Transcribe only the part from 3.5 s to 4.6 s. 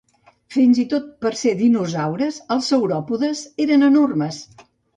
eren enormes.